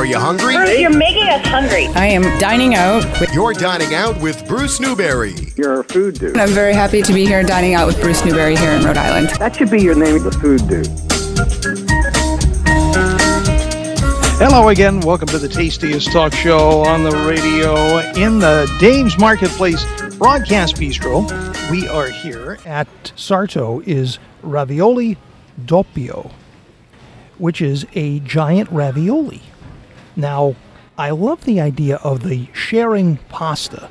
[0.00, 0.56] Are you hungry?
[0.56, 1.86] Bruce, you're making us hungry.
[1.88, 3.04] I am dining out.
[3.20, 5.34] With, You're dining out with Bruce Newberry.
[5.56, 6.38] You're a food dude.
[6.38, 9.28] I'm very happy to be here dining out with Bruce Newberry here in Rhode Island.
[9.38, 10.86] That should be your name, the food dude.
[14.38, 15.00] Hello again.
[15.00, 19.84] Welcome to the tastiest talk show on the radio in the Dave's Marketplace
[20.16, 21.28] Broadcast Bistro.
[21.70, 25.18] We are here at Sarto is Ravioli
[25.62, 26.32] Doppio,
[27.36, 29.42] which is a giant ravioli.
[30.20, 30.54] Now,
[30.98, 33.88] I love the idea of the sharing pasta.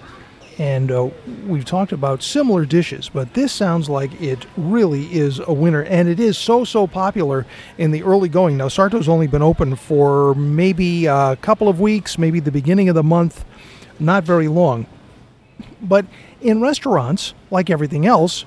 [0.59, 1.09] And uh,
[1.47, 5.83] we've talked about similar dishes, but this sounds like it really is a winner.
[5.83, 7.45] And it is so, so popular
[7.77, 8.57] in the early going.
[8.57, 12.95] Now, Sarto's only been open for maybe a couple of weeks, maybe the beginning of
[12.95, 13.45] the month,
[13.99, 14.85] not very long.
[15.81, 16.05] But
[16.41, 18.45] in restaurants, like everything else,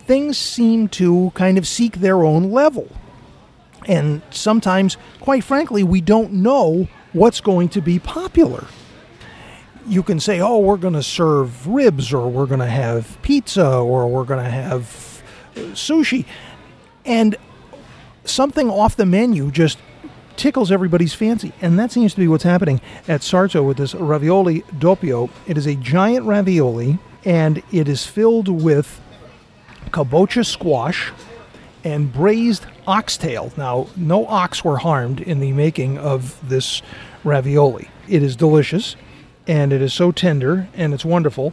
[0.00, 2.88] things seem to kind of seek their own level.
[3.86, 8.66] And sometimes, quite frankly, we don't know what's going to be popular
[9.88, 13.66] you can say, oh, we're going to serve ribs, or we're going to have pizza,
[13.78, 15.22] or we're going to have
[15.56, 16.26] uh, sushi.
[17.04, 17.36] And
[18.24, 19.78] something off the menu just
[20.36, 21.52] tickles everybody's fancy.
[21.60, 25.30] And that seems to be what's happening at Sarto with this ravioli doppio.
[25.46, 29.00] It is a giant ravioli, and it is filled with
[29.90, 31.12] kabocha squash
[31.86, 33.52] and braised oxtail.
[33.56, 36.82] Now, no ox were harmed in the making of this
[37.22, 37.88] ravioli.
[38.08, 38.96] It is delicious
[39.46, 41.52] and it is so tender and it's wonderful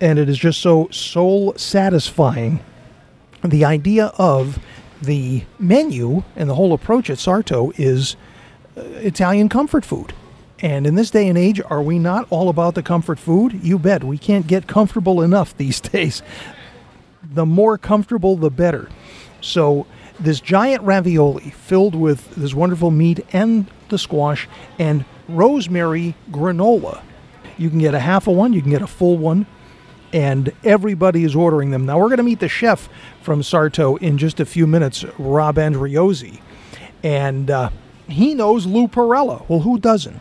[0.00, 2.60] and it is just so soul satisfying.
[3.42, 4.60] The idea of
[5.02, 8.14] the menu and the whole approach at sarto is
[8.76, 10.12] uh, italian comfort food.
[10.60, 13.58] And in this day and age are we not all about the comfort food?
[13.60, 14.04] You bet.
[14.04, 16.22] We can't get comfortable enough these days
[17.36, 18.88] the more comfortable the better
[19.40, 19.86] so
[20.18, 27.02] this giant ravioli filled with this wonderful meat and the squash and rosemary granola.
[27.56, 29.46] You can get a half a one, you can get a full one,
[30.12, 31.86] and everybody is ordering them.
[31.86, 32.88] Now, we're going to meet the chef
[33.22, 36.40] from Sarto in just a few minutes, Rob Andreozzi.
[37.02, 37.70] And uh,
[38.08, 39.48] he knows Lou Perella.
[39.48, 40.20] Well, who doesn't?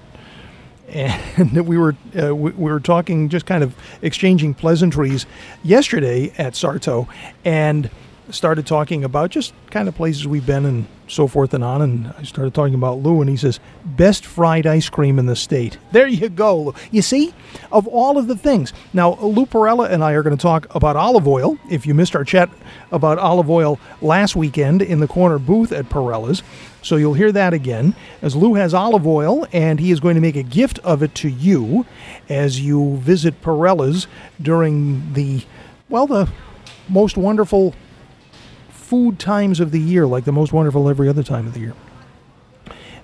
[0.88, 5.26] And we were uh, we, we were talking, just kind of exchanging pleasantries
[5.64, 7.08] yesterday at Sarto,
[7.44, 7.90] and
[8.30, 11.82] started talking about just kind of places we've been and so forth and on.
[11.82, 15.36] And I started talking about Lou, and he says, best fried ice cream in the
[15.36, 15.78] state.
[15.96, 16.76] There you go.
[16.92, 17.34] You see,
[17.72, 18.74] of all of the things.
[18.92, 21.58] Now, Lou Perella and I are going to talk about olive oil.
[21.72, 22.50] If you missed our chat
[22.92, 26.44] about olive oil last weekend in the corner booth at Perella's,
[26.82, 27.96] so you'll hear that again.
[28.22, 31.16] As Lou has olive oil, and he is going to make a gift of it
[31.16, 31.86] to you
[32.28, 34.06] as you visit Perella's
[34.42, 35.44] during the,
[35.88, 36.30] well, the
[36.90, 37.74] most wonderful
[38.86, 41.74] food times of the year, like the most wonderful every other time of the year.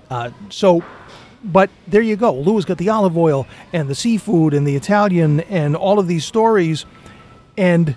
[0.08, 0.84] Uh, so,
[1.42, 2.32] but there you go.
[2.32, 6.24] Lou's got the olive oil and the seafood and the Italian and all of these
[6.24, 6.86] stories,
[7.56, 7.96] and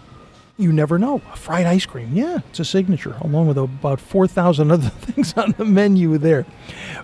[0.58, 1.20] you never know.
[1.36, 5.66] Fried ice cream, yeah, it's a signature, along with about 4,000 other things on the
[5.66, 6.46] menu there.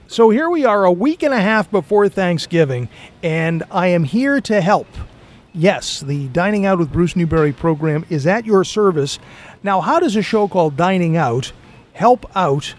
[0.08, 2.90] So here we are, a week and a half before Thanksgiving,
[3.22, 4.88] and I am here to help.
[5.54, 9.20] Yes, the Dining Out with Bruce Newberry program is at your service.
[9.64, 11.52] Now, how does a show called Dining Out
[11.94, 12.74] help out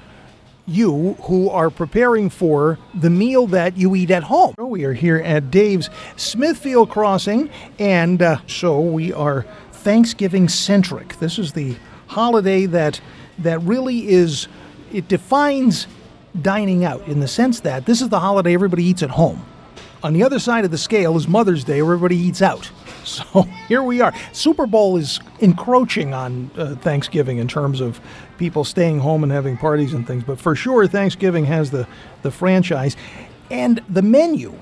[0.66, 4.54] you who are preparing for the meal that you eat at home?
[4.58, 11.18] We are here at Dave's Smithfield Crossing, and uh, so we are Thanksgiving centric.
[11.20, 11.76] This is the
[12.08, 13.00] holiday that
[13.38, 14.48] that really is
[14.92, 15.86] it defines
[16.40, 19.44] dining out in the sense that this is the holiday everybody eats at home.
[20.02, 22.70] On the other side of the scale is Mother's Day, where everybody eats out.
[23.12, 24.12] So here we are.
[24.32, 28.00] Super Bowl is encroaching on uh, Thanksgiving in terms of
[28.38, 30.24] people staying home and having parties and things.
[30.24, 31.86] But for sure, Thanksgiving has the,
[32.22, 32.96] the franchise.
[33.50, 34.54] And the menu,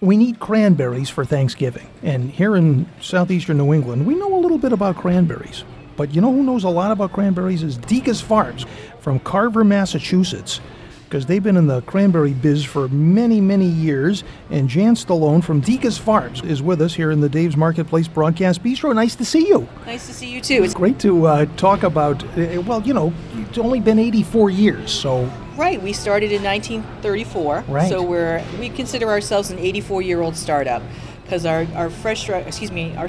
[0.00, 1.88] we need cranberries for Thanksgiving.
[2.02, 5.64] And here in southeastern New England, we know a little bit about cranberries.
[5.96, 8.66] But you know who knows a lot about cranberries is Decas Farms
[9.00, 10.60] from Carver, Massachusetts
[11.10, 14.22] because they've been in the cranberry biz for many, many years.
[14.48, 18.62] And Jan Stallone from Decas Farms is with us here in the Dave's Marketplace Broadcast
[18.62, 18.94] Bistro.
[18.94, 19.66] Nice to see you.
[19.86, 20.62] Nice to see you too.
[20.62, 24.92] It's great to uh, talk about, uh, well, you know, it's only been 84 years,
[24.92, 25.28] so.
[25.56, 27.64] Right, we started in 1934.
[27.66, 27.88] Right.
[27.88, 30.82] So we're we consider ourselves an 84 year old startup
[31.24, 33.08] because our, our fresh, excuse me, our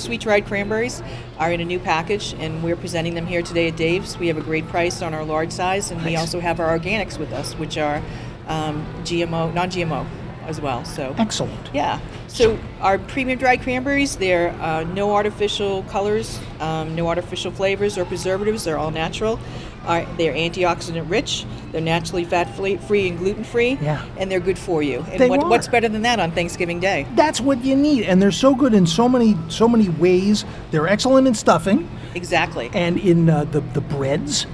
[0.00, 1.02] sweet dried cranberries
[1.38, 4.18] are in a new package and we're presenting them here today at Dave's.
[4.18, 7.18] We have a great price on our large size and we also have our organics
[7.18, 8.02] with us, which are
[8.48, 10.06] um, GMO, non GMO
[10.46, 10.84] as well.
[10.84, 11.70] So Excellent.
[11.72, 12.00] Yeah.
[12.28, 18.04] So our premium dried cranberries, they're uh, no artificial colors, um, no artificial flavors or
[18.04, 18.64] preservatives.
[18.64, 19.38] They're all natural.
[19.86, 24.04] Are they're antioxidant rich, they're naturally fat free and gluten free, Yeah.
[24.18, 25.04] and they're good for you.
[25.10, 27.06] And They what, what's better than that on Thanksgiving Day?
[27.16, 30.44] That's what you need, and they're so good in so many so many ways.
[30.70, 32.70] They're excellent in stuffing Exactly.
[32.74, 34.46] and in uh, the the breads.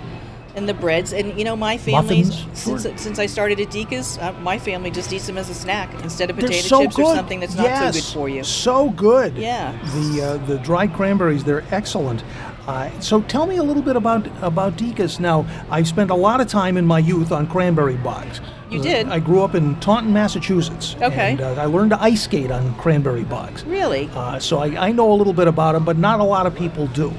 [0.55, 1.13] and the breads.
[1.13, 2.97] And you know, my family, Muffins, since sure.
[2.97, 6.31] since I started at Decas, uh, my family just eats them as a snack instead
[6.31, 7.05] of potato so chips good.
[7.05, 8.45] or something that's not yes, so good for you.
[8.45, 9.37] So good.
[9.37, 9.73] Yeah.
[9.95, 12.23] The uh, the dried cranberries, they're excellent.
[12.67, 15.21] Uh, so tell me a little bit about about Decas.
[15.21, 18.41] Now, I've spent a lot of time in my youth on cranberry bogs.
[18.71, 19.09] You Uh, did?
[19.09, 20.97] I grew up in Taunton, Massachusetts.
[21.01, 21.33] Okay.
[21.33, 23.65] And uh, I learned to ice skate on cranberry bogs.
[23.65, 24.11] Really?
[24.15, 26.57] Uh, so I, I know a little bit about them, but not a lot of
[26.57, 27.13] people do.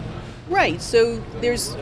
[0.49, 0.81] Right.
[0.81, 1.75] So there's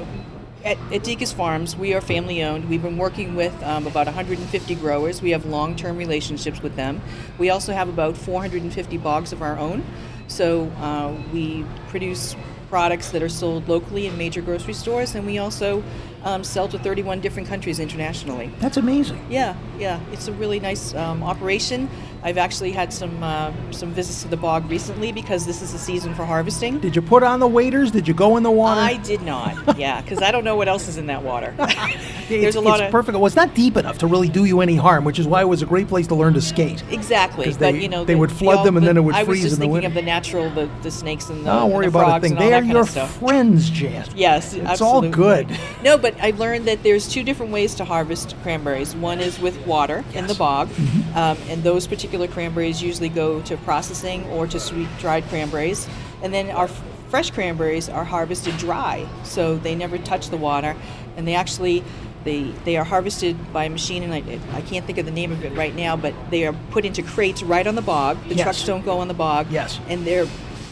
[0.64, 2.70] at, at Decas Farms, we are family owned.
[2.70, 5.22] We've been working with um, about 150 growers.
[5.24, 7.02] We have long term relationships with them.
[7.40, 9.84] We also have about 450 bogs of our own.
[10.28, 12.36] So uh, we produce
[12.70, 15.84] products that are sold locally in major grocery stores, and we also
[16.26, 18.52] um, sell to 31 different countries internationally.
[18.60, 19.24] That's amazing.
[19.30, 21.88] Yeah, yeah, it's a really nice um, operation.
[22.24, 25.78] I've actually had some uh, some visits to the bog recently because this is the
[25.78, 26.80] season for harvesting.
[26.80, 27.92] Did you put on the waders?
[27.92, 28.82] Did you go in the water?
[28.82, 29.78] I did not.
[29.78, 31.54] Yeah, because I don't know what else is in that water.
[32.28, 33.16] It's, There's a lot it's of perfect.
[33.16, 35.46] Well, it's not deep enough to really do you any harm, which is why it
[35.48, 36.84] was a great place to learn to skate.
[36.90, 37.46] exactly.
[37.46, 38.98] 'Cause But they- you know, they the- would the flood all- them and the- then
[38.98, 39.88] it would I was freeze just in the thinking winter.
[39.90, 42.36] of the natural, the, the snakes and the, Don't and worry the about a thing.
[42.36, 44.08] all They are your friends, Jan.
[44.16, 45.10] Yes, It's all absolutely.
[45.12, 45.56] good.
[45.84, 48.96] No, but I learned that there's two different ways to harvest cranberries.
[48.96, 51.18] One is with water in the bog, Mm-hmm.
[51.18, 55.88] um, and those particular cranberries usually go to processing or to sweet dried cranberries.
[56.24, 60.76] And then our f- fresh cranberries are harvested dry, so they never touch the water,
[61.18, 61.84] and they actually.
[62.24, 64.24] They, they are harvested by a machine, and I,
[64.58, 67.04] I can't think of the name of it right now, but they are put into
[67.04, 68.18] crates right on the bog.
[68.28, 68.42] The Yes.
[68.46, 69.52] trucks don't go on the bog.
[69.52, 69.80] Yes.
[69.88, 70.26] And they're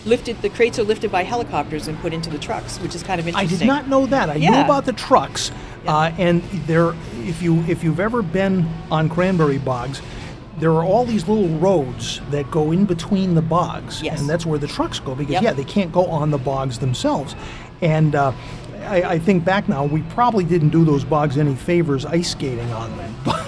[0.06, 3.20] lifted, the crates are lifted by helicopters and put into the trucks, which is kind
[3.20, 3.56] of interesting.
[3.56, 4.30] I did not know that.
[4.30, 5.52] I knew about the trucks,
[5.88, 6.94] uh, and there.
[7.22, 10.02] If you if you've ever been on cranberry bogs,
[10.60, 14.20] there are all these little roads that go in between the bogs, Yes.
[14.20, 15.44] and that's where the trucks go because Yep.
[15.44, 17.36] yeah, they can't go on the bogs themselves,
[17.82, 18.16] and.
[18.16, 18.32] Uh,
[18.86, 22.70] I, I think back now, we probably didn't do those bogs any favors ice skating
[22.74, 23.16] on them.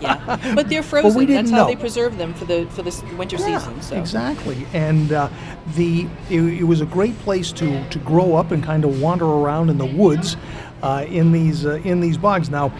[0.00, 1.20] Yeah, but they're frozen.
[1.20, 3.80] didn't That's how they preserve them for the for the winter season.
[3.82, 5.28] So Exactly, and uh,
[5.74, 9.26] the it, it was a great place to to grow up and kind of wander
[9.26, 10.36] around in the woods
[10.82, 12.50] uh, in these uh, in these bogs.
[12.50, 12.72] Now,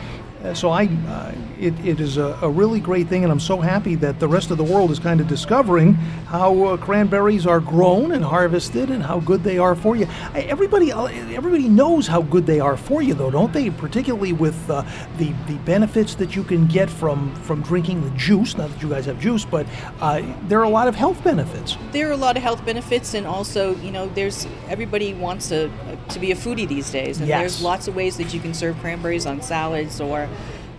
[0.53, 3.95] so I uh, it, it is a, a really great thing, and I'm so happy
[3.97, 5.95] that the rest of the world is kind of discovering
[6.27, 10.07] how uh, cranberries are grown and harvested and how good they are for you.
[10.35, 13.71] I- Everybody uh, everybody knows how good they are for you, though, don't they?
[13.71, 14.83] Particularly with uh,
[15.17, 18.57] the the benefits that you can get from from drinking the juice.
[18.57, 19.67] Not that you guys have juice, but
[20.01, 21.77] uh, there are a lot of health benefits.
[21.93, 25.71] there are a lot of health benefits, and also you know, there's everybody wants to
[26.11, 27.41] to be a foodie these days, and Yes.
[27.41, 30.29] there's lots of ways that you can serve cranberries on salads or.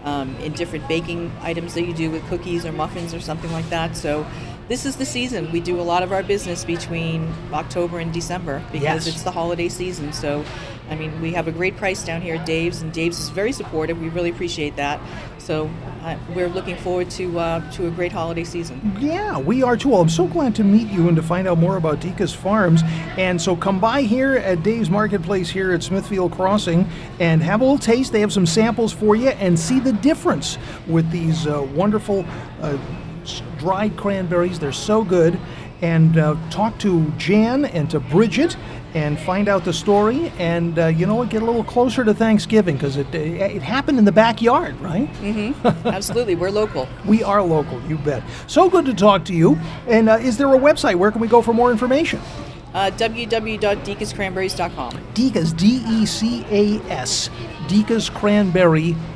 [0.05, 3.67] Um, in different baking items that you do with cookies or muffins or something like
[3.69, 3.97] that.
[3.97, 4.23] So,
[4.67, 5.51] this is the season.
[5.51, 9.07] We do a lot of our business between October and December because Yes.
[9.07, 10.13] it's the holiday season.
[10.13, 10.45] So,
[10.89, 13.51] I mean, we have a great price down here at Dave's, and Dave's is very
[13.51, 13.99] supportive.
[13.99, 14.99] We really appreciate that.
[15.39, 15.69] So,
[16.03, 18.95] uh, we're looking forward to uh, to a great holiday season.
[18.99, 19.89] Yeah, we are too.
[19.89, 22.83] Well, I'm so glad to meet you and to find out more about Decas Farms.
[23.17, 26.87] And so come by here at Dave's Marketplace here at Smithfield Crossing
[27.19, 28.11] and have a little taste.
[28.11, 32.23] They have some samples for you and see the difference with these uh, wonderful
[32.61, 32.77] uh,
[33.57, 34.59] dried cranberries.
[34.59, 35.39] They're so good.
[35.81, 38.55] And uh, talk to Jan and to Bridget
[38.93, 40.31] and find out the story.
[40.39, 41.29] And uh, you know what?
[41.29, 45.09] Get a little closer to Thanksgiving because it, it happened in the backyard, right?
[45.85, 46.87] Absolutely, we're local.
[47.05, 48.23] We are local, you bet.
[48.47, 49.59] So good to talk to you.
[49.87, 50.95] And uh, is there a website?
[50.95, 52.21] Where can we go for more information?
[52.73, 54.91] Uh, www.decascranberries.com.
[55.13, 57.29] Decas, D E C A S,
[57.67, 59.11] decascranberry.com.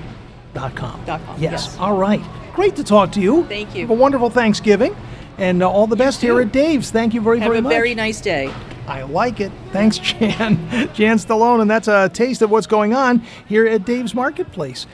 [0.75, 1.01] Com,
[1.38, 1.39] Yes.
[1.39, 1.78] yes.
[1.78, 2.22] All right.
[2.54, 3.46] Great to talk to you.
[3.46, 3.82] Thank you.
[3.82, 4.94] Have a wonderful Thanksgiving.
[5.39, 6.91] And uh, all the best here at Dave's.
[6.91, 8.53] Thank you very, Have very a very nice day.
[8.88, 9.53] I like it.
[9.72, 10.58] Thanks, Jan.
[10.93, 14.86] Jan Stallone, and that's a taste of what's going on here at Dave's Marketplace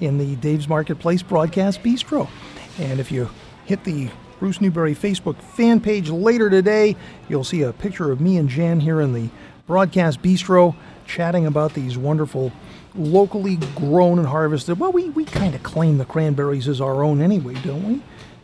[0.00, 2.28] in the Dave's Marketplace Broadcast Bistro.
[2.80, 3.30] And if you
[3.64, 4.08] hit the
[4.40, 6.96] Bruce Newberry Facebook fan page later today,
[7.28, 9.28] you'll see a picture of me and Jan here in the
[9.68, 10.74] Broadcast Bistro
[11.06, 12.50] chatting about these wonderful
[12.96, 14.80] locally grown and harvested.
[14.80, 18.02] Well, we, we kind of claim the cranberries as our own anyway, don't we?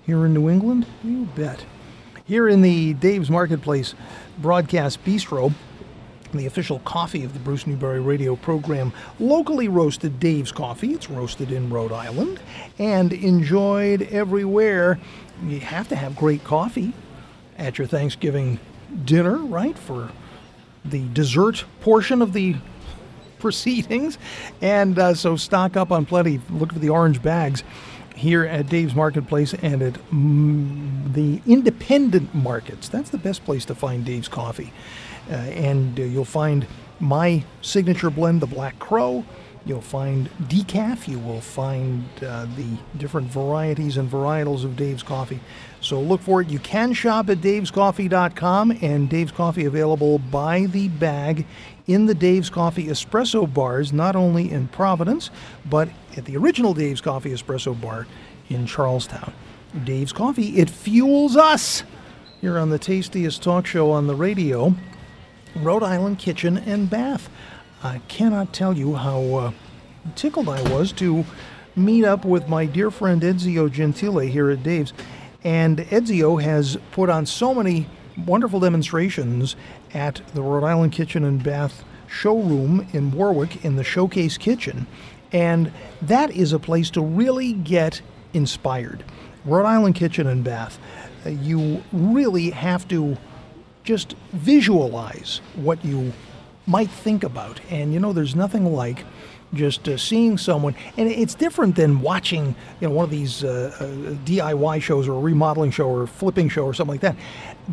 [0.09, 0.87] Here in New England?
[1.05, 1.67] You bet.
[2.25, 3.95] Here in the Dave's Marketplace
[4.39, 5.53] Broadcast Bistro,
[6.33, 10.95] the official coffee of the Bruce Newberry radio program, locally roasted Dave's Coffee.
[10.95, 12.41] It's roasted in Rhode Island
[12.79, 14.99] and enjoyed everywhere.
[15.45, 16.95] You have to have great coffee
[17.59, 18.59] at your Thanksgiving
[19.05, 19.77] dinner, right?
[19.77, 20.11] For
[20.87, 22.57] the dessert portion of the
[23.39, 24.17] proceedings.
[24.63, 26.41] And uh, so stock up on plenty.
[26.49, 27.63] Look for the orange bags
[28.19, 32.89] here at Dave's Marketplace and at mm, the independent markets.
[32.89, 34.73] That's the best place to find Dave's coffee.
[35.31, 36.67] Uh, and uh, you'll find
[37.01, 39.25] my signature blend, the Black Crow.
[39.65, 41.07] You'll find decaf.
[41.09, 45.41] You will find uh, the different varieties and varietals of Dave's coffee.
[45.81, 46.49] So look for it.
[46.49, 51.47] You can shop at davescoffee.com and Dave's Coffee available by the bag
[51.87, 55.31] in the Dave's Coffee espresso bars, not only in Providence,
[55.69, 58.07] but at the original Dave's Coffee espresso bar
[58.51, 59.33] in Charlestown.
[59.85, 61.85] Dave's Coffee, it fuels us
[62.41, 64.75] here on the tastiest talk show on the radio,
[65.55, 67.31] Rhode Island Kitchen and Bath.
[67.83, 69.53] I cannot tell you how uh,
[70.17, 71.25] tickled I was to
[71.77, 74.93] meet up with my dear friend Edzio Gentile here at Dave's.
[75.45, 77.87] And Edzio has put on so many
[78.27, 79.55] wonderful demonstrations
[79.95, 84.89] at the Rhode Island Kitchen and Bath showroom in Warwick in the Showcase Kitchen.
[85.33, 88.01] And that is a place to really get
[88.33, 89.05] inspired.
[89.45, 90.79] Rhode Island Kitchen and Bath,
[91.25, 93.17] uh, you really have to
[93.85, 96.13] just visualize what you
[96.67, 97.61] might think about.
[97.71, 99.05] And you know, there's nothing like
[99.55, 103.75] just uh, seeing someone, and it's different than watching you know one of these uh,
[103.81, 103.85] uh,
[104.27, 107.17] DIY shows or a remodeling show or a flipping show or something like that.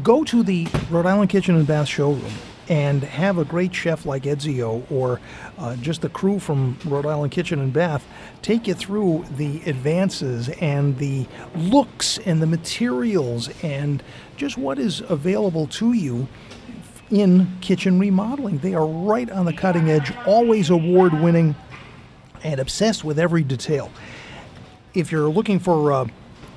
[0.01, 2.31] Go to the Rhode Island Kitchen and Bath showroom
[2.67, 5.19] and have a great chef like Edzio or
[5.57, 8.05] uh, just the crew from Rhode Island Kitchen and Bath
[8.41, 14.01] take you through the advances and the looks and the materials and
[14.37, 16.27] just what is available to you
[17.11, 18.57] in kitchen remodeling.
[18.59, 21.55] They are right on the cutting edge, always award winning,
[22.43, 23.91] and obsessed with every detail.
[24.93, 26.07] If you're looking for uh,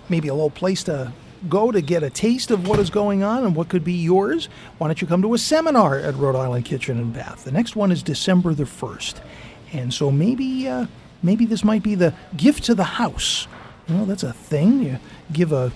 [0.08, 1.12] maybe a little place to
[1.48, 4.48] go to get a taste of what is going on and what could be yours,
[4.78, 7.44] why don't you come to a seminar at Rhode Island Kitchen and Bath?
[7.44, 9.20] The next one is December the 1st.
[9.72, 10.86] And so maybe uh,
[11.22, 13.46] maybe this might be the gift to the house.
[13.88, 14.82] Well, that's a thing.
[14.82, 14.98] You
[15.32, 15.72] give a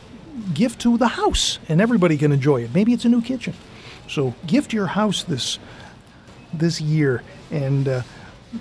[0.54, 2.74] gift to the house and everybody can enjoy it.
[2.74, 3.54] Maybe it's a new kitchen.
[4.08, 5.58] So gift your house this
[6.52, 8.02] this year and uh,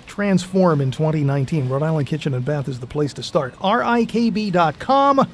[0.06, 1.68] transform in 2019.
[1.68, 3.54] Rhode Island Kitchen and Bath is the place to start.
[3.58, 5.28] RIKB.com.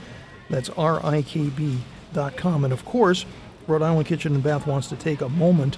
[0.51, 2.65] That's RIKB.com.
[2.65, 3.25] And of course,
[3.67, 5.77] Rhode Island Kitchen and Bath wants to take a moment.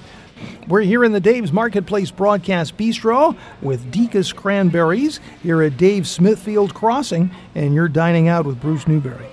[0.68, 6.72] We're here in the Dave's Marketplace Broadcast Bistro with Decas Cranberries here at Dave's Smithfield
[6.72, 9.26] Crossing, and you're dining out with Bruce Newberry.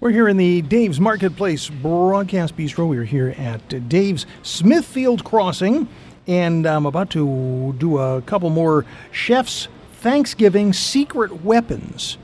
[0.00, 2.88] We're here in the Dave's Marketplace Broadcast Bistro.
[2.88, 5.88] We're here at Dave's Smithfield Crossing,
[6.28, 12.16] and I'm about to do a couple more chef's Thanksgiving secret weapons.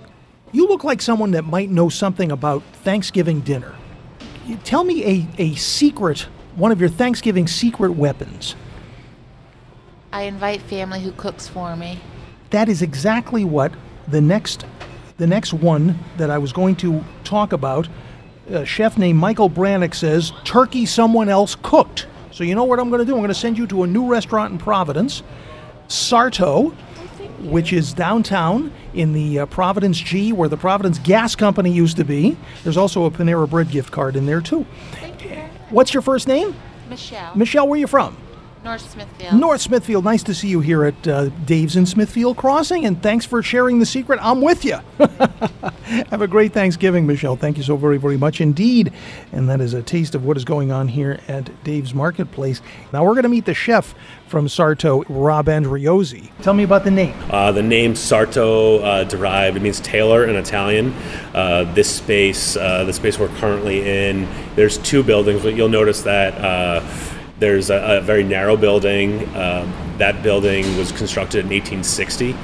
[0.55, 3.75] You look like someone that might know something about Thanksgiving dinner.
[4.47, 8.55] You tell me a, a secret, one of your Thanksgiving secret weapons.
[10.13, 11.99] I invite family who cooks for me.
[12.51, 13.73] That is exactly what
[14.07, 14.65] the next
[15.17, 17.89] the next one that I was going to talk about.
[18.49, 22.07] A chef named Michael Brannick says turkey someone else cooked.
[22.31, 23.15] So you know what I'm going to do?
[23.15, 25.25] I'm going to send you to a new restaurant in Providence,
[25.89, 26.77] Sarto,
[27.45, 32.05] which is downtown in the uh, Providence G, where the Providence Gas Company used to
[32.05, 32.37] be.
[32.63, 34.67] There's also a Panera Bread gift card in there too.
[35.71, 36.55] What's your first name?
[36.89, 37.35] Michelle.
[37.35, 38.17] Michelle, where are you from?
[38.65, 39.35] North Smithfield.
[39.35, 40.05] North Smithfield.
[40.05, 43.79] Nice to see you here at uh, Dave's in Smithfield Crossing, and thanks for sharing
[43.79, 44.19] the secret.
[44.23, 44.79] I'm with you.
[46.09, 47.37] Have a great Thanksgiving, Michelle.
[47.37, 48.91] Thank you so very, very much indeed.
[49.33, 52.63] And that is a taste of what is going on here at Dave's Marketplace.
[52.91, 53.95] Now we're going to meet the chef
[54.29, 56.31] from Sarto, Rob Andreozzi.
[56.41, 57.15] Tell me about the name.
[57.31, 60.95] Uh, the name Sarto uh, derived, it means tailor in Italian.
[61.35, 66.01] Uh, this space, uh, the space we're currently in, there's two buildings, but you'll notice
[66.03, 66.81] that uh,
[67.39, 69.25] there's a, a very narrow building.
[69.37, 72.35] Um, that building was constructed in 1860,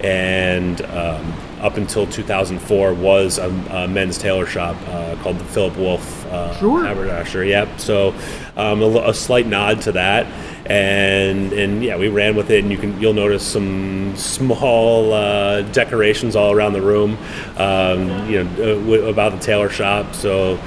[0.00, 5.76] and um, up until 2004 was a, a men's tailor shop uh, called the Philip
[5.76, 6.84] Wolf uh, Sure.
[6.84, 7.44] Haberdasher.
[7.44, 7.80] Yep.
[7.80, 8.14] So
[8.56, 10.26] um, a, a slight nod to that,
[10.66, 15.62] and and yeah, we ran with it, and you can you'll notice some small uh,
[15.72, 17.16] decorations all around the room,
[17.56, 20.14] um, you know, uh, w- about the tailor shop.
[20.14, 20.58] So.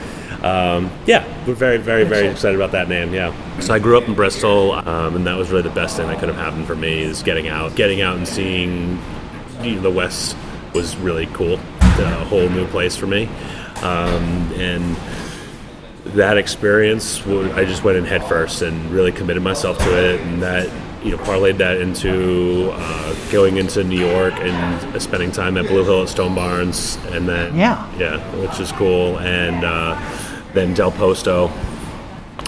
[0.44, 3.14] Um, yeah, we're very, very, very excited about that name.
[3.14, 3.34] Yeah.
[3.60, 6.20] So I grew up in Bristol, um, and that was really the best thing that
[6.20, 9.00] could have happened for me is getting out, getting out and seeing
[9.62, 10.38] you know, the West
[10.74, 11.60] was really cool.
[11.82, 13.26] A whole new place for me,
[13.82, 14.24] um,
[14.56, 14.96] and
[16.16, 20.42] that experience, I just went in head first and really committed myself to it, and
[20.42, 20.70] that
[21.04, 25.68] you know parlayed that into uh, going into New York and uh, spending time at
[25.68, 27.86] Blue Hill at Stone Barns, and then Yeah.
[27.98, 29.96] yeah, which is cool, and uh,
[30.54, 31.50] then Del Posto,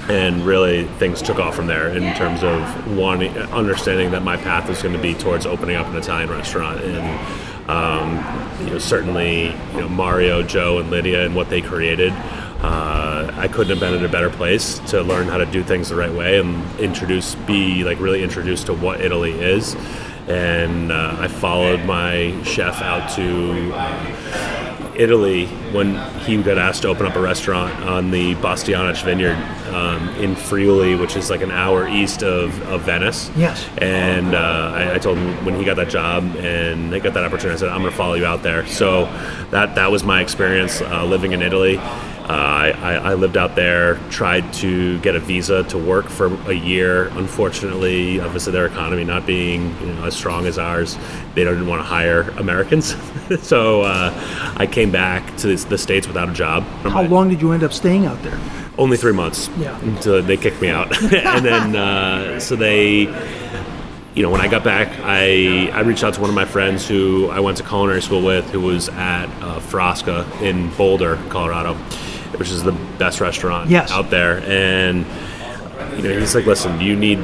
[0.10, 4.68] and really things took off from there in terms of wanting, understanding that my path
[4.68, 8.18] was going to be towards opening up an Italian restaurant and um,
[8.66, 12.12] you know, certainly you know, Mario, Joe, and Lidia and what they created.
[12.62, 15.90] Uh, I couldn't have been in a better place to learn how to do things
[15.90, 19.76] the right way and introduce, be like really introduced to what Italy is.
[20.28, 24.16] And uh, I followed my chef out to uh,
[24.96, 29.38] Italy when he got asked to open up a restaurant on the Bastianich Vineyard
[29.74, 33.32] um, in Friuli, which is like an hour east of, of Venice.
[33.36, 33.68] Yes.
[33.78, 37.24] And uh, I, I told him when he got that job and they got that
[37.24, 38.66] opportunity, I said, I'm going to follow you out there.
[38.68, 39.06] So
[39.52, 41.80] that, that was my experience uh, living in Italy.
[42.32, 46.54] Uh, I, I lived out there, tried to get a visa to work for a
[46.54, 47.08] year.
[47.18, 50.98] Unfortunately, obviously, their economy not being you know, as strong as ours,
[51.36, 52.96] they didn't want to hire Americans.
[53.42, 54.14] so uh,
[54.56, 56.64] I came back to the States without a job.
[56.84, 58.40] How long did you end up staying out there?
[58.78, 59.50] Only three months.
[59.58, 59.78] Yeah.
[59.82, 61.04] Until they kicked me out.
[61.14, 63.14] and then, uh, so they
[64.16, 66.86] you know, when I got back, I, I reached out to one of my friends
[66.86, 71.78] who I went to culinary school with, who was at uh, Frasca in Boulder, Colorado,
[72.38, 73.92] which is the best restaurant Yes.
[73.92, 74.42] out there.
[74.48, 75.06] And
[75.98, 77.20] you know, he's like, "Listen, you need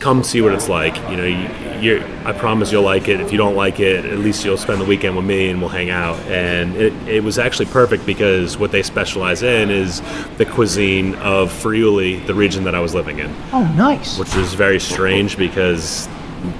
[0.00, 0.94] come see what it's like.
[1.10, 1.48] You know, you,
[1.80, 3.20] you're, I promise you'll like it.
[3.20, 5.70] If you don't like it, at least you'll spend the weekend with me and we'll
[5.70, 10.02] hang out." And it, it was actually perfect because what they specialize in is
[10.36, 14.18] the cuisine of Friuli, the region that I was living in Oh, nice.
[14.18, 16.06] which is very strange because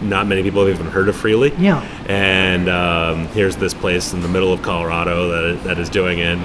[0.03, 1.53] not many people have even heard of Friuli.
[1.59, 1.81] Yeah.
[2.07, 6.39] And um, here's this place in the middle of Colorado that, that is doing it.
[6.39, 6.43] And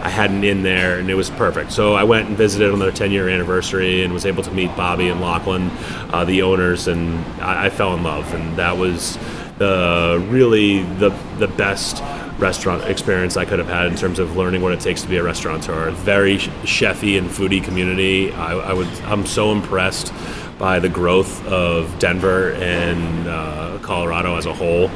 [0.00, 1.72] I had an inn there, and it was perfect.
[1.72, 4.74] So I went and visited on their 10 year anniversary and was able to meet
[4.76, 5.70] Bobby and Lachlan,
[6.12, 8.32] uh, the owners, and I, I fell in love.
[8.34, 9.18] And that was
[9.58, 12.02] the really the the best
[12.38, 15.16] restaurant experience I could have had in terms of learning what it takes to be
[15.16, 15.90] a restaurateur.
[15.90, 18.32] Very chefy and foodie community.
[18.32, 20.12] I, I would I'm so impressed
[20.58, 24.90] by the growth of Denver and uh, Colorado as a whole.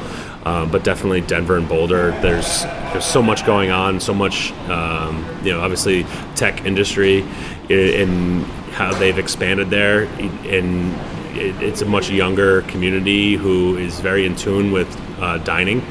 [0.45, 2.11] Um, but definitely Denver and Boulder.
[2.21, 5.61] There's there's so much going on, so much um, you know.
[5.61, 6.03] Obviously,
[6.35, 7.21] tech industry
[7.69, 8.43] and
[8.73, 10.93] how they've expanded there, and
[11.37, 14.89] it's a much younger community who is very in tune with
[15.21, 15.81] uh, dining,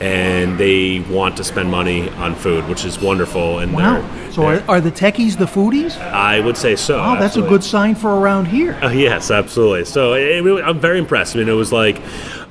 [0.00, 3.60] and they want to spend money on food, which is wonderful.
[3.60, 4.00] And Wow.
[4.00, 6.00] they're- So are, are the techies the foodies?
[6.00, 6.98] I would say so.
[7.00, 8.76] Oh, that's a good sign for around here.
[8.82, 9.84] Uh, yes, absolutely.
[9.84, 11.36] So it, really, I'm very impressed.
[11.36, 12.00] I mean, it was like,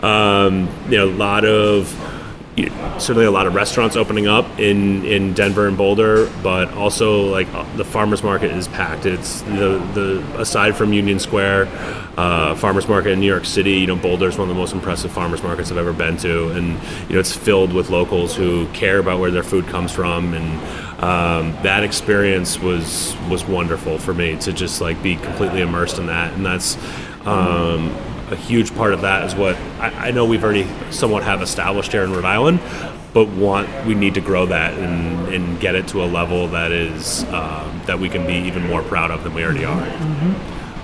[0.01, 1.93] um, you know, a lot of,
[2.55, 6.71] you know, certainly a lot of restaurants opening up in, in Denver and Boulder, but
[6.73, 9.05] also like uh, the farmers market is packed.
[9.05, 11.67] It's the the aside from Union Square,
[12.15, 13.73] uh, farmers market in New York City.
[13.73, 16.49] You know, Boulder is one of the most impressive farmers markets I've ever been to,
[16.51, 20.33] and you know, it's filled with locals who care about where their food comes from
[20.33, 25.97] and um, that experience was was wonderful for me to just like be completely immersed
[25.97, 26.77] in that, and that's
[27.25, 27.89] um,
[28.31, 31.91] a huge part of that is what I, I know we've already somewhat have established
[31.91, 32.59] here in Rhode Island,
[33.13, 36.71] but want we need to grow that and, and get it to a level that
[36.71, 39.85] is um, that we can be even more proud of than we already are.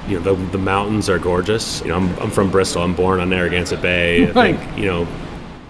[0.08, 1.82] You know, the, the mountains are gorgeous.
[1.82, 2.82] You know, I'm, I'm from Bristol.
[2.82, 4.28] I'm born on Narragansett Bay.
[4.28, 4.60] I Right.
[4.60, 5.08] think, you know,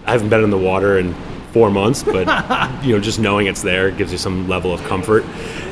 [0.06, 1.14] I haven't been in the water in
[1.52, 2.26] four months, but
[2.84, 5.24] you know, just knowing it's there gives you some level of comfort.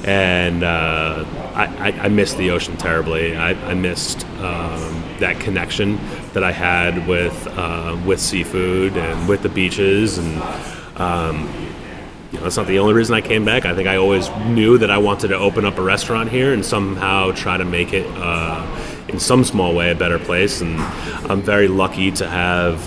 [0.05, 3.37] And uh, I, I, I missed the ocean terribly.
[3.37, 5.99] I, I missed um, that connection
[6.33, 10.43] that I had with uh, with seafood and with the beaches and.
[11.01, 11.49] Um,
[12.31, 13.65] you know, that's not the only reason I came back.
[13.65, 16.63] I think I always knew that I wanted to open up a restaurant here and
[16.63, 18.67] somehow try to make it, uh,
[19.09, 20.61] in some small way, a better place.
[20.61, 20.79] And
[21.31, 22.87] I'm very lucky to have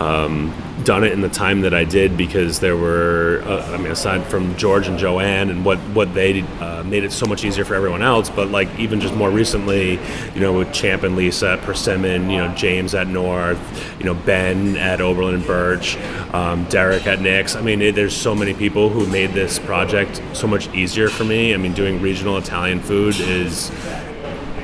[0.00, 3.90] um, done it in the time that I did because there were, uh, I mean,
[3.90, 7.64] aside from George and Joanne and what what they uh, made it so much easier
[7.64, 9.98] for everyone else, but like even just more recently,
[10.34, 13.58] you know, with Champe and Lisa at Persimmon, you know, James at North,
[13.98, 15.96] you know, Ben at Oberlin and Birch,
[16.32, 17.56] um, Derek at Nick's.
[17.56, 21.24] I mean, it, there's so many people who made this project so much easier for
[21.24, 21.54] me.
[21.54, 23.70] I mean, doing regional Italian food is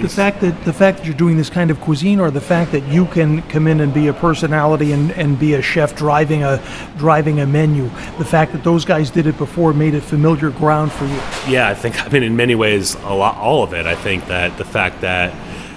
[0.01, 2.73] The fact that the fact that you're doing this kind of cuisine, or the fact
[2.73, 6.43] that you can come in and be a personality and, and be a chef driving
[6.43, 6.63] a
[6.99, 7.85] driving a menu,
[8.19, 11.21] the fact that those guys did it before made it familiar ground for you.
[11.49, 13.87] Yeah, I think I mean in many ways a lot all of it.
[13.87, 15.35] I think that the fact that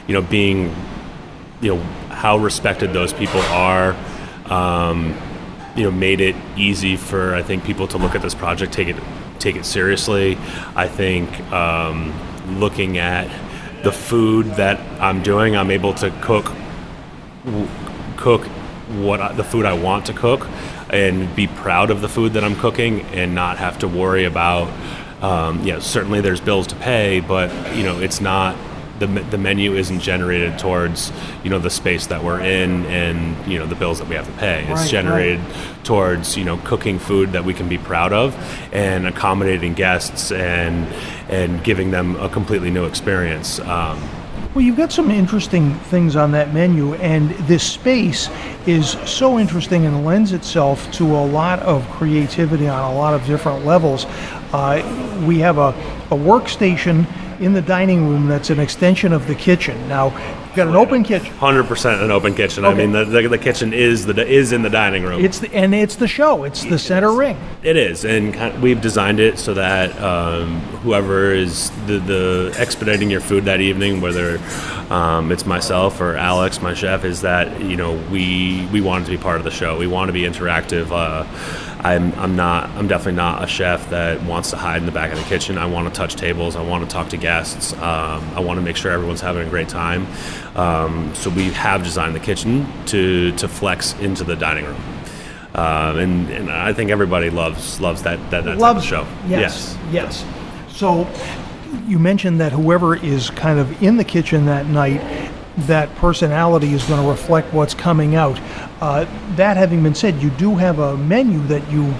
[0.07, 0.75] you know being
[1.61, 3.95] you know how respected those people are
[4.45, 5.15] um,
[5.75, 8.87] you know made it easy for I think people to look at this project take
[8.87, 8.97] it
[9.39, 10.37] take it seriously.
[10.75, 12.13] I think um,
[12.59, 13.27] looking at
[13.83, 16.51] the food that I'm doing, I'm able to cook
[18.17, 18.45] cook
[19.05, 20.47] what I, the food I want to cook
[20.89, 24.67] and be proud of the food that I'm cooking and not have to worry about
[25.21, 28.55] um, you know, certainly there's bills to pay, but you know, it's not
[28.99, 31.11] the, the menu isn't generated towards
[31.43, 34.25] you know the space that we're in and you know the bills that we have
[34.25, 34.63] to pay.
[34.63, 35.41] It's Right, generated
[35.83, 38.35] towards you know cooking food that we can be proud of
[38.73, 40.87] and accommodating guests and
[41.29, 43.59] and giving them a completely new experience.
[43.59, 44.01] Um,
[44.55, 48.29] Well, you've got some interesting things on that menu, and this space
[48.65, 53.23] is so interesting and lends itself to a lot of creativity on a lot of
[53.27, 54.05] different levels.
[54.53, 54.81] Uh,
[55.27, 55.69] we have a,
[56.09, 57.05] a workstation
[57.39, 59.87] in the dining room that's an extension of the kitchen.
[59.87, 61.33] Now, you've got an open kitchen.
[61.35, 62.65] Hundred percent an open kitchen.
[62.65, 65.23] I mean, the, the, the kitchen is the is in the dining room.
[65.23, 66.43] It's the, and it's the show.
[66.43, 67.37] It's the center ring.
[67.63, 73.09] It is, and kind we've designed it so that um, whoever is the, the expediting
[73.09, 74.39] your food that evening, whether
[74.89, 79.05] um, it's myself or Alex, my chef, is that you know we we want it
[79.05, 79.77] to be part of the show.
[79.77, 80.91] We want to be interactive.
[80.91, 81.25] Uh,
[81.87, 85.11] I'm I'm not I'm definitely not a chef that wants to hide in the back
[85.11, 85.57] of the kitchen.
[85.57, 86.55] I want to touch tables.
[86.55, 87.73] I want to talk to guests.
[87.73, 87.79] Um,
[88.35, 90.05] I want to make sure everyone's having a great time.
[90.55, 94.81] Um, so we have designed the kitchen to to flex into the dining room.
[95.55, 99.07] Um, and, and I think everybody loves loves that that, that type Loves of show.
[99.27, 100.25] Yes, yes.
[100.67, 101.07] So
[101.87, 105.01] you mentioned that whoever is kind of in the kitchen that night,
[105.57, 108.39] that personality is going to reflect what's coming out.
[108.81, 111.93] Uh, that having been said, you do have a menu that you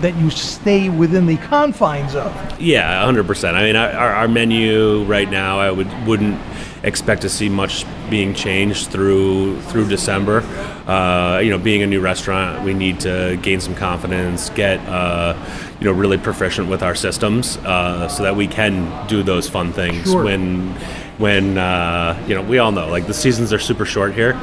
[0.00, 2.60] that you stay within the confines of.
[2.60, 3.56] Yeah, hundred percent.
[3.56, 6.40] I mean, our, our menu right now, I would wouldn't
[6.82, 10.40] expect to see much being changed through through December.
[10.86, 15.34] Uh, you know, being a new restaurant, we need to gain some confidence, get uh,
[15.78, 19.72] you know really proficient with our systems, uh, so that we can do those fun
[19.72, 20.24] things Sure.
[20.24, 20.74] when
[21.18, 24.38] when uh, you know we all know like the seasons are super short here.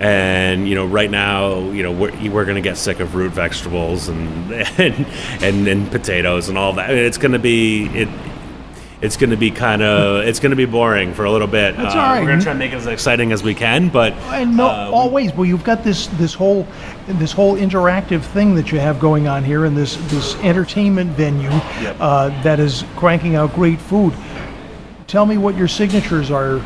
[0.00, 3.32] And you know, right now, you know, we're, we're going to get sick of root
[3.32, 5.06] vegetables and and,
[5.42, 6.90] and and potatoes and all that.
[6.90, 8.08] I mean, it's going to be it.
[9.00, 11.76] It's going to be kind of it's going to be boring for a little bit.
[11.76, 12.20] That's Uh, all right.
[12.20, 14.66] We're going to try to make it as exciting as we can, but And no,
[14.66, 15.32] uh, always.
[15.34, 16.66] Well, you've got this this whole
[17.06, 21.50] this whole interactive thing that you have going on here, and this this entertainment venue
[21.50, 24.14] uh, that is cranking out great food.
[25.12, 26.56] Tell me what your signatures are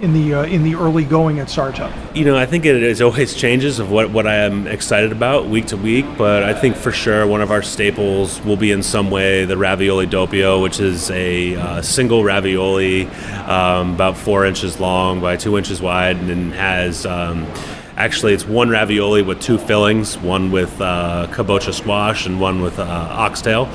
[0.00, 1.92] in the uh, in the early going at Sarto.
[2.12, 5.46] you know, I think it is always changes of what, what I am excited about
[5.46, 8.82] week to week, but I think for sure one of our staples will be in
[8.82, 13.06] some way the ravioli doppio, which is a uh, single ravioli
[13.46, 17.06] um, about four inches long by two inches wide and has.
[17.06, 17.46] Um,
[17.96, 22.80] Actually, it's one ravioli with two fillings, one with uh, kabocha squash and one with
[22.80, 23.66] uh, oxtail.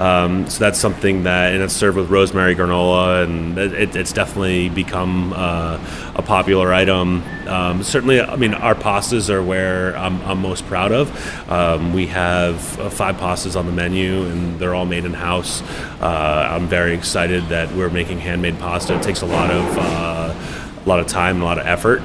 [0.00, 4.14] Um, so that's something that, and it's served with rosemary granola, and it, it, it's
[4.14, 5.78] definitely become uh,
[6.14, 7.22] a popular item.
[7.46, 11.50] Um, certainly, I mean, our pastas are where I'm, I'm most proud of.
[11.50, 15.60] Um, we have uh, five pastas on the menu, and they're all made in house.
[16.00, 18.96] Uh, I'm very excited that we're making handmade pasta.
[18.96, 22.00] It takes a lot of uh, a lot of time, a lot of effort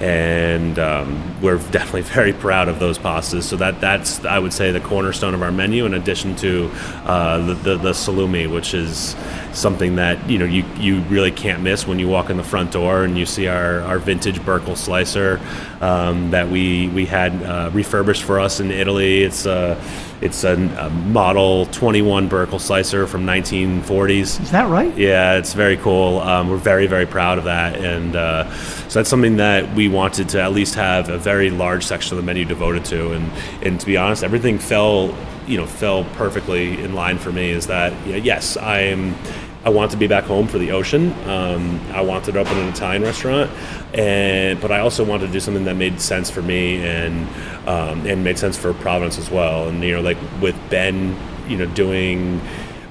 [0.00, 3.42] and um, we're definitely very proud of those pastas.
[3.42, 6.70] So that that's I would say the cornerstone of our menu, in addition to
[7.04, 9.14] uh, the, the the salumi, which is
[9.52, 12.72] something that you know you, you really can't miss when you walk in the front
[12.72, 15.40] door and you see our, our vintage Berkel slicer
[15.80, 19.22] um, that we we had uh, refurbished for us in Italy.
[19.22, 19.80] It's a
[20.20, 24.40] it's a, a model 21 Berkel slicer from 1940s.
[24.40, 24.96] Is that right?
[24.96, 26.18] Yeah, it's very cool.
[26.20, 28.52] Um, we're very, very proud of that, and uh,
[28.88, 32.22] so that's something that we wanted to at least have a very large section of
[32.22, 33.12] the menu devoted to.
[33.12, 37.50] And and to be honest, everything fell, you know, fell perfectly in line for me.
[37.50, 39.14] Is that you know, yes, I'm.
[39.62, 41.12] I want to be back home for the ocean.
[41.28, 43.50] Um, I wanted to open an Italian restaurant,
[43.92, 47.28] and but I also wanted to do something that made sense for me and
[47.68, 49.68] um, and made sense for Providence as well.
[49.68, 51.14] And you know, like with Ben,
[51.46, 52.40] you know, doing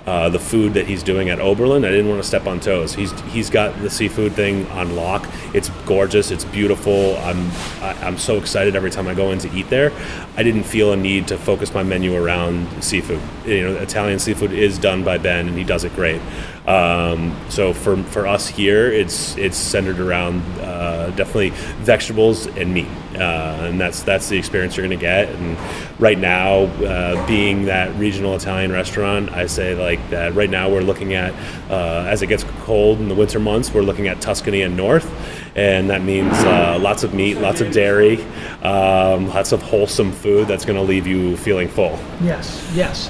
[0.10, 1.86] uh, the food that he's doing at Oberlin.
[1.86, 2.96] I didn't want to step on toes.
[2.96, 5.30] He's he's got the seafood thing on lock.
[5.54, 6.32] It's gorgeous.
[6.32, 7.16] It's beautiful.
[7.18, 9.92] I'm I, I'm so excited every time I go in to eat there.
[10.36, 13.22] I didn't feel a need to focus my menu around seafood.
[13.46, 16.22] You know, Italian seafood is done by Ben, and he does it great.
[16.66, 21.52] Um, so for for us here, it's it's centered around uh, definitely
[21.84, 25.30] vegetables and meat, uh, and that's that's the experience you're going to get.
[25.30, 25.58] And
[26.00, 30.34] right now, uh, being that regional Italian restaurant, I say like that.
[30.34, 31.34] Right now, we're looking at
[31.70, 35.10] uh, as it gets cold in the winter months, we're looking at Tuscany and north,
[35.56, 38.22] and that means uh, lots of meat, lots of dairy,
[38.64, 41.98] um, lots of wholesome food that's going to leave you feeling full.
[42.22, 43.10] Yes, yes.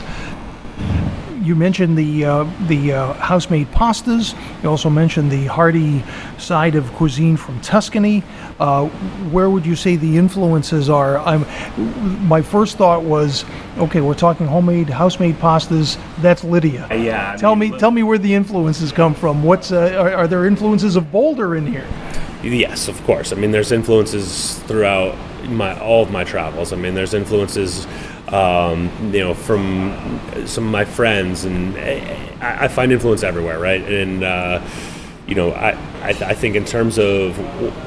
[1.42, 4.36] You mentioned the uh, the uh, house-made pastas.
[4.62, 6.04] You also mentioned the hearty
[6.38, 8.24] side of cuisine from Tuscany.
[8.60, 8.88] Uh,
[9.32, 11.18] where would you say the influences are?
[11.20, 11.46] I'm,
[12.28, 13.46] my first thought was,
[13.78, 15.98] okay, we're talking homemade, house-made pastas.
[16.22, 16.88] That's Lidia.
[16.92, 17.34] Yeah.
[17.34, 19.44] I Tell mean, me, tell me where the influences come from.
[19.44, 21.88] What's uh, are, are there influences of Boulder in here?
[22.44, 23.34] Yes, of course.
[23.34, 26.72] I mean, there's influences throughout my all of my travels.
[26.72, 27.86] I mean, there's influences,
[28.34, 33.82] um, you know, from some of my friends, and I, I find influence everywhere, right?
[33.82, 34.62] And uh,
[35.28, 37.38] you know, I, I I think in terms of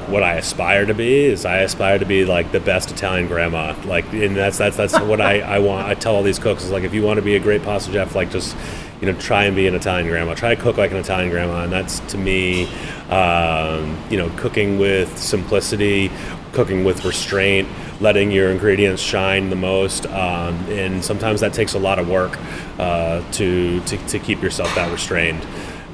[0.09, 3.75] what I aspire to be is I aspire to be like the best Italian grandma.
[3.85, 5.87] Like, and that's that's that's what I I want.
[5.87, 7.91] I tell all these cooks is like, if you want to be a great pasta
[7.91, 8.55] chef, like just
[9.03, 10.33] you know, try and be an Italian grandma.
[10.33, 12.69] Try to cook like an Italian grandma, and that's to me,
[13.09, 16.09] um, you know, cooking with simplicity,
[16.53, 17.67] cooking with restraint,
[17.99, 20.05] letting your ingredients shine the most.
[20.05, 22.37] Um, and sometimes that takes a lot of work
[22.79, 25.45] uh, to, to to keep yourself that restrained.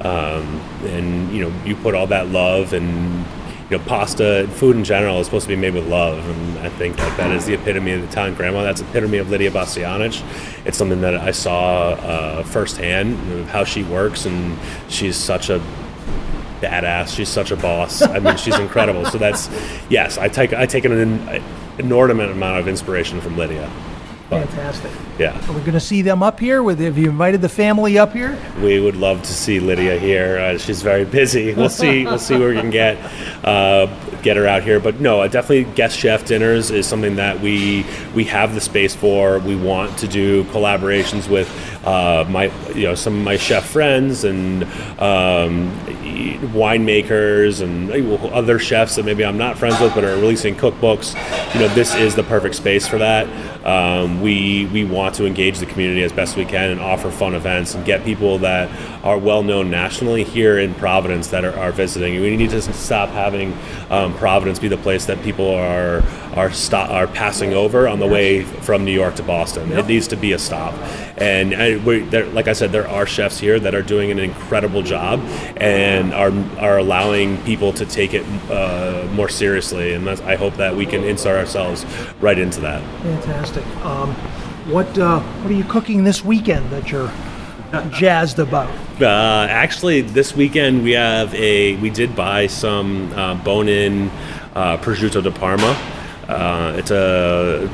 [0.02, 3.26] Um, and you know, you put all that love and
[3.70, 6.68] you know, pasta, food in general is supposed to be made with love, and I
[6.70, 8.64] think that that is the epitome of the Italian grandma.
[8.64, 10.24] That's the epitome of Lidia Bastianich.
[10.66, 15.62] It's something that I saw uh, firsthand how she works, and she's such a
[16.60, 17.14] badass.
[17.14, 18.02] She's such a boss.
[18.02, 19.04] I mean, she's incredible.
[19.06, 19.48] So that's
[19.88, 21.42] yes, I take I take an,
[21.78, 23.70] inordinate amount of inspiration from Lidia.
[24.28, 24.92] But, Fantastic.
[25.18, 26.62] yeah, Are we going to see them up here?
[26.62, 28.38] With have you invited the family up here?
[28.62, 30.38] we would love to see Lidia here.
[30.38, 31.52] Uh, she's very busy.
[31.60, 32.04] We'll see.
[32.04, 32.96] We'll see where we can get
[33.44, 33.86] uh,
[34.22, 34.78] get her out here.
[34.78, 38.94] But no, uh, definitely guest chef dinners is something that we we have the space
[38.94, 39.40] for.
[39.40, 41.48] We want to do collaborations with
[41.84, 44.62] uh, my you know some of my chef friends and
[45.00, 45.76] um,
[46.52, 47.90] winemakers and
[48.32, 51.14] other chefs that maybe I'm not friends with but are releasing cookbooks.
[51.54, 53.26] You know, this is the perfect space for that.
[53.66, 57.34] Um, we we want to engage the community as best we can and offer fun
[57.34, 58.70] events and get people that
[59.04, 62.20] are well known nationally here in Providence that are, are visiting.
[62.20, 63.56] We need to stop having
[63.90, 66.02] um, Providence be the place that people are
[66.34, 69.72] are stop, are passing over on the way from New York to Boston.
[69.72, 70.74] It needs to be a stop.
[71.16, 74.18] And I, we, there, like I said, there are chefs here that are doing an
[74.18, 75.20] incredible job
[75.56, 79.92] and are are allowing people to take it uh, more seriously.
[79.94, 81.84] And that's, I hope that we can insert ourselves
[82.20, 82.82] right into that.
[83.02, 83.66] Fantastic.
[83.84, 84.14] Um,
[84.70, 87.10] what uh, what are you cooking this weekend that you're
[87.90, 88.70] jazzed about?
[89.00, 91.76] Uh, actually, this weekend we have a.
[91.76, 94.10] We did buy some uh, bone-in
[94.54, 95.76] uh, prosciutto di Parma.
[96.30, 97.68] Uh, it's a.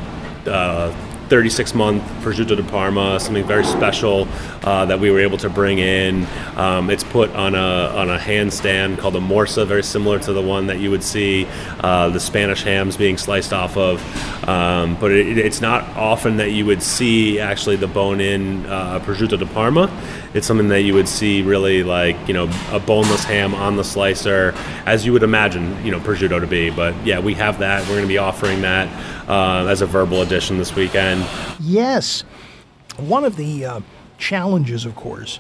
[0.47, 0.93] Uh,
[1.29, 4.27] 36 month prosciutto di Parma, something very special
[4.67, 6.27] uh, that we were able to bring in.
[6.57, 7.59] Um, it's put on a
[7.95, 11.47] on a handstand called a morsa, very similar to the one that you would see
[11.81, 14.03] uh, the Spanish hams being sliced off of.
[14.49, 18.99] Um, but it, it's not often that you would see actually the bone in uh,
[18.99, 19.89] prosciutto di Parma.
[20.35, 23.85] It's something that you would see really like you know a boneless ham on the
[23.85, 24.53] slicer,
[24.85, 26.71] as you would imagine you know prosciutto to be.
[26.71, 27.83] But yeah, we have that.
[27.83, 28.89] We're going to be offering that
[29.29, 31.25] uh, as a verbal edition this weekend.
[31.61, 32.25] Yes.
[32.97, 33.81] One of the uh,
[34.19, 35.39] challenges, of course,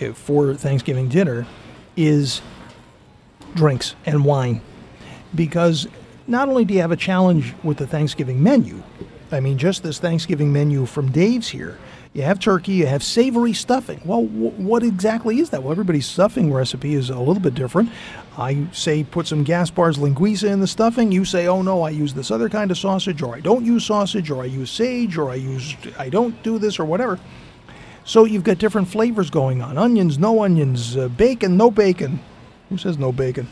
[0.00, 1.46] eh, for Thanksgiving dinner
[1.96, 2.40] is
[3.54, 4.60] drinks and wine.
[5.34, 5.86] Because
[6.26, 8.82] not only do you have a challenge with the Thanksgiving menu,
[9.30, 11.78] I mean, just this Thanksgiving menu from Dave's here,
[12.12, 14.02] you have turkey, you have savory stuffing.
[14.04, 15.62] Well, wh- what exactly is that?
[15.62, 17.88] Well, everybody's stuffing recipe is a little bit different.
[18.36, 21.10] I say put some Gaspar's linguiça in the stuffing.
[21.10, 23.86] You say, oh no, I use this other kind of sausage, or I don't use
[23.86, 27.18] sausage, or I use sage, or I use I don't do this, or whatever.
[28.04, 32.20] So you've got different flavors going on: onions, no onions, uh, bacon, no bacon.
[32.68, 33.48] Who says no bacon?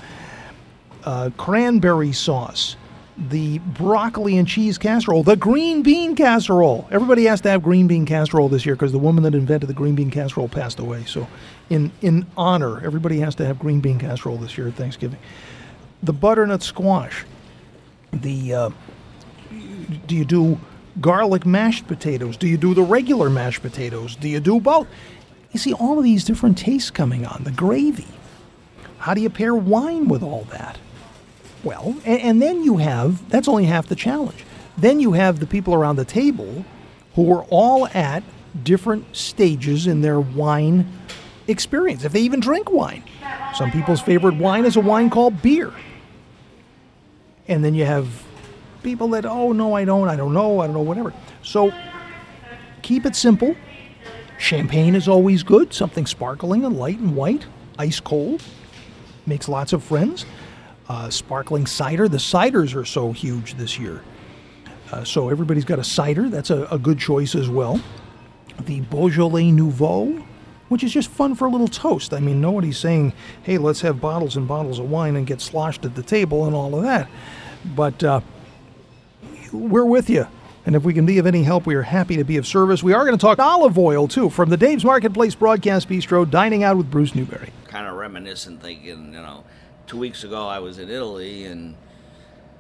[1.05, 2.77] Uh, cranberry sauce,
[3.17, 6.89] the broccoli and cheese casserole, the green bean casserole.
[6.91, 9.75] Everybody has to have green bean casserole this year because the woman that invented the
[9.75, 11.05] green bean casserole passed away.
[11.05, 11.27] So,
[11.69, 15.19] in in honor, everybody has to have green bean casserole this year at Thanksgiving.
[16.03, 17.25] The butternut squash.
[18.13, 18.71] The uh,
[20.07, 20.59] do you do
[21.01, 22.37] garlic mashed potatoes?
[22.37, 24.17] Do you do the regular mashed potatoes?
[24.17, 24.87] Do you do both?
[25.53, 27.45] You see all of these different tastes coming on.
[27.45, 28.07] The gravy.
[28.99, 30.79] How do you pair wine with all that?
[31.65, 34.45] Well, and, and then you have that's only half the challenge.
[34.79, 36.65] Then you have the people around the table
[37.15, 38.23] who are all at
[38.63, 40.91] different stages in their wine
[41.49, 43.03] experience, if they even drink wine.
[43.55, 45.73] Some people's favorite wine is a wine called beer.
[47.49, 48.25] And then you have
[48.83, 51.13] people that, oh, no, I don't, I don't know, I don't know, whatever.
[51.43, 51.73] So
[52.83, 53.55] keep it simple.
[54.39, 57.47] Champagne is always good, something sparkling and light and white,
[57.79, 58.43] ice cold.
[59.27, 60.25] Makes lots of friends.
[60.89, 62.09] Uh, sparkling cider.
[62.09, 64.03] The ciders are so huge this year.
[64.91, 66.29] Uh, so everybody's got a cider.
[66.29, 67.81] That's a, a good choice as well.
[68.67, 70.25] the Beaujolais Nouveau,
[70.69, 72.13] which is just fun for a little toast.
[72.13, 73.13] I mean, nobody's saying,
[73.43, 76.55] hey, let's have bottles and bottles of wine and get sloshed at the table and
[76.55, 77.09] all of that.
[77.65, 78.21] But uh,
[79.53, 80.27] we're with you.
[80.67, 82.83] And if we can be of any help, we are happy to be of service.
[82.83, 86.63] We are going to talk olive oil, too, from the Dave's Marketplace Broadcast Bistro, dining
[86.63, 87.51] out with Bruce Newberry.
[87.67, 89.45] kind of reminiscent, thinking, you know,
[89.87, 91.77] two weeks ago I was in Italy and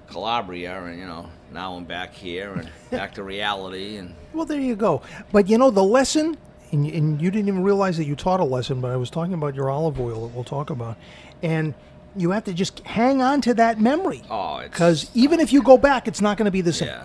[0.08, 3.96] Calabria, and you know, now I'm back here and back to reality.
[3.96, 5.02] And Well, there you go.
[5.30, 6.38] But you know, the lesson,
[6.72, 9.34] and, and you didn't even realize that you taught a lesson, but I was talking
[9.34, 10.96] about your olive oil that we'll talk about.
[11.42, 11.74] And
[12.16, 14.22] you have to just hang on to that memory.
[14.30, 16.88] Oh, Because even if you go back, it's not going to be the same.
[16.88, 17.04] yeah,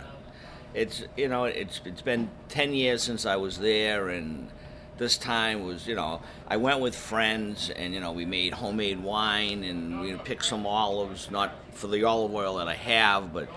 [0.74, 4.50] it's you know, it's it's been ten years since I was there, and
[4.98, 9.02] this time was you know, I went with friends, and you know, we made homemade
[9.02, 13.48] wine, and we picked some olives, not for the olive oil that I have, but.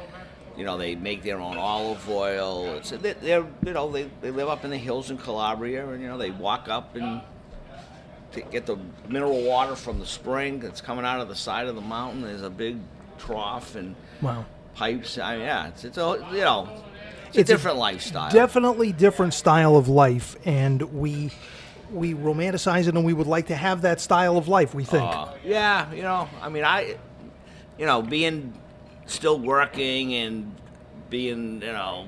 [0.57, 2.79] You know, they make their own olive oil.
[2.79, 6.03] It's, they're, they're, you know, they, they live up in the hills in Calabria, and
[6.03, 7.21] you know, they walk up and
[8.33, 8.77] to get the
[9.09, 12.23] mineral water from the spring that's coming out of the side of the mountain.
[12.23, 12.79] There's a big
[13.19, 14.45] trough and Wow.
[14.75, 15.19] pipes.
[15.19, 16.69] I mean, yeah, it's, it's a you know,
[17.29, 18.31] it's, It's a a different lifestyle.
[18.31, 20.37] Definitely different style of life.
[20.45, 21.31] And we.
[21.91, 24.75] We romanticize it, and we would like to have that style of life.
[24.75, 25.05] We think.
[25.11, 26.99] Uh, yeah, you know, I mean, I,
[27.79, 28.53] you know, being
[29.07, 30.55] still working and
[31.09, 32.05] being, you know,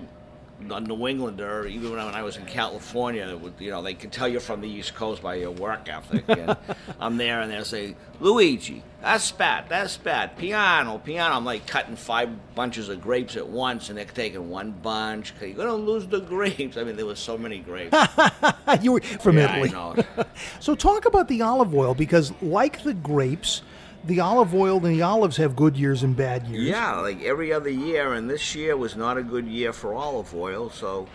[0.68, 4.28] a New Englander, even when I, was in California, would, you know, they could tell
[4.28, 6.24] you're from the East Coast by your work ethic.
[6.28, 6.56] And
[7.00, 11.34] I'm there, and they'll say, Luigi, that's bad, that's bad, piano, piano.
[11.34, 15.32] I'm like cutting five bunches of grapes at once, and they're taking one bunch.
[15.40, 16.76] You're gonna lose the grapes.
[16.76, 17.96] I mean, there was so many grapes.
[18.82, 20.04] you were from Yeah, Italy.
[20.60, 23.62] So talk about the olive oil because, like the grapes,
[24.04, 26.62] the olive oil and the olives have good years and bad years.
[26.62, 30.34] Yeah, like every other year, and this year was not a good year for olive
[30.34, 30.70] oil.
[30.70, 31.06] So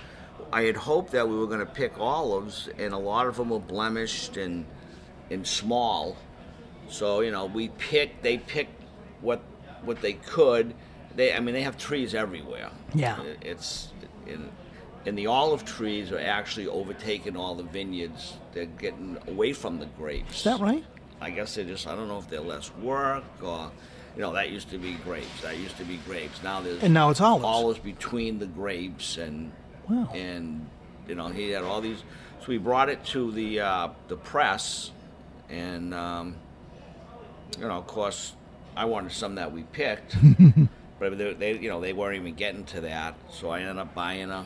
[0.54, 3.50] I had hoped that we were going to pick olives, and a lot of them
[3.50, 4.66] were blemished and
[5.32, 6.16] and small.
[6.90, 8.24] So you know, we picked.
[8.24, 8.82] They picked
[9.22, 9.42] what
[9.84, 10.76] what they could.
[11.16, 12.70] They, I mean, they have trees everywhere.
[12.94, 13.22] Yeah.
[13.42, 13.94] It's
[14.28, 14.50] in.
[15.08, 18.38] And the olive trees are actually overtaking all the vineyards.
[18.54, 20.38] They're getting away from the grapes.
[20.38, 20.84] Is that right?
[21.22, 23.72] I guess they just, I don't know if they're less work or,
[24.16, 25.42] you know, that used to be grapes.
[25.42, 26.42] That used to be grapes.
[26.44, 27.46] Now there's And now it's olives.
[27.46, 29.52] olives between the grapes and,
[29.90, 30.10] Wow.
[30.14, 30.68] and,
[31.08, 32.00] you know, he had all these.
[32.42, 34.92] So we brought it to the, uh, the press
[35.50, 36.36] and, um,
[37.60, 38.34] you know, of course,
[38.76, 40.18] I wanted some that we picked,
[41.00, 43.16] but they, they, you know, they weren't even getting to that.
[43.32, 44.46] So I ended up buying a,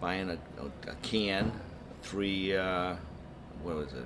[0.00, 1.52] buying a, a, a can,
[2.02, 2.96] three, uh,
[3.62, 4.04] what was it,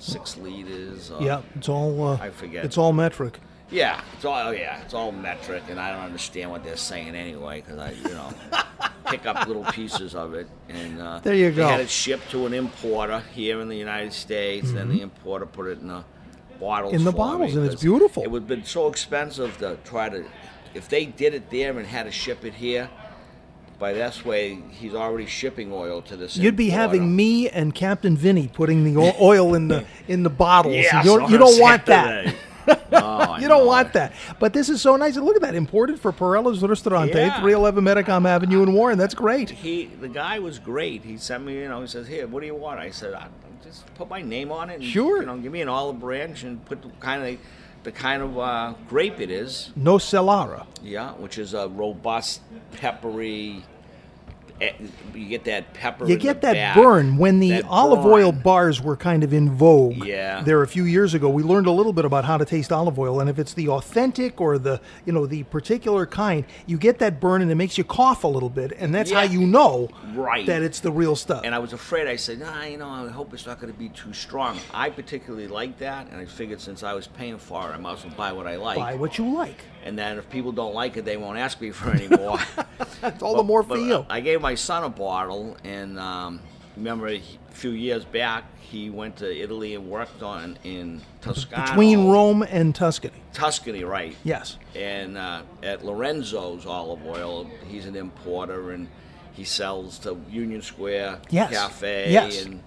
[0.00, 1.10] six liters?
[1.10, 2.02] Or, Yeah, it's all.
[2.02, 2.64] Uh, I forget.
[2.64, 3.38] It's all metric.
[3.70, 7.14] Yeah, it's all oh, yeah, it's all metric, and I don't understand what they're saying
[7.14, 8.32] anyway because I, you know,
[9.06, 10.48] pick up little pieces of it.
[10.68, 11.68] And uh, There you they go.
[11.68, 14.72] had it shipped to an importer here in the United States.
[14.72, 16.04] Then the importer put it in the
[16.58, 16.92] bottles.
[16.92, 16.98] Mm-hmm.
[16.98, 18.24] In the bottles, and it's beautiful.
[18.24, 20.24] It would have been so expensive to try to,
[20.74, 22.90] if they did it there and had to ship it here.
[23.80, 26.36] By this way, he's already shipping oil to this.
[26.36, 26.80] You'd be importer.
[26.82, 30.76] having me and Captain Vinny putting the oil in the in the bottles.
[30.76, 32.34] Yeah, you don't, you don't want that.
[32.92, 34.12] Oh, You don't want that.
[34.38, 35.16] But this is so nice.
[35.16, 35.54] And look at that.
[35.56, 37.40] Imported for Perella's Ristorante, Yeah.
[37.40, 38.96] 311 Metacom Avenue in Warren.
[38.98, 39.50] That's great.
[39.50, 41.02] he the guy was great.
[41.02, 43.16] He sent me, you know, he says, "Here, what do you want?" I said,
[43.64, 44.74] "Just put my name on it.
[44.76, 45.20] And, Sure.
[45.20, 47.40] You know, give me an olive branch and put the kind of
[47.82, 49.70] the kind of uh, grape it is.
[49.78, 50.66] Nocellara.
[50.82, 53.64] Yeah, which is a robust, peppery.
[54.60, 54.72] Eh,
[55.14, 56.06] You get that pepper.
[56.06, 56.74] You get that back.
[56.76, 60.04] burn when the olive oil bars were kind of in vogue.
[60.04, 60.42] Yeah.
[60.42, 62.98] There a few years ago, we learned a little bit about how to taste olive
[62.98, 66.98] oil, and if it's the authentic or the you know the particular kind, you get
[67.00, 69.88] that burn and it makes you cough a little bit, and that's how you know
[70.14, 70.46] Right.
[70.46, 71.42] that it's the real stuff.
[71.44, 72.06] And I was afraid.
[72.06, 74.90] I said, "Nah, you know, I hope it's not going to be too strong." I
[74.90, 78.04] particularly like that, and I figured since I was paying for it, I might as
[78.04, 78.76] well buy what I like.
[78.76, 79.62] Buy what you like.
[79.84, 82.38] And then if people don't like it, they won't ask me for any more.
[83.00, 83.94] That's all the more for you.
[83.96, 86.40] uh, I gave my son a bottle, and um,
[86.76, 91.66] remember a few years back, he went to Italy and worked on in Toscana.
[91.70, 93.14] Between Rome and Tuscany.
[93.32, 94.16] Tuscany, right?
[94.22, 94.58] Yes.
[94.76, 98.88] And uh, at Lorenzo's Olive Oil, he's an importer, and
[99.32, 101.52] he sells to Union Square Yes.
[101.52, 102.44] Cafe, Yes.
[102.44, 102.62] and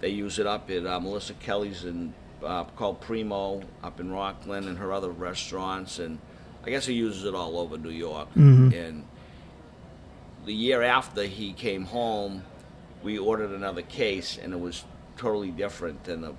[0.00, 2.12] they use it up at uh, Melissa Kelly's and
[2.44, 6.18] uh, called Primo up in Rockland and her other restaurants, and
[6.64, 8.28] I guess he uses it all over New York.
[8.30, 8.72] Mm-hmm.
[8.72, 9.04] And
[10.48, 12.42] the year after he came home,
[13.02, 14.82] we ordered another case, and it was
[15.18, 16.32] totally different than the